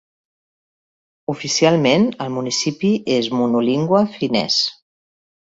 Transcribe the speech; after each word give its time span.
Oficialment, 1.33 2.07
el 2.25 2.33
municipi 2.39 2.91
és 3.19 3.31
monolingüe 3.41 4.03
finès. 4.19 4.59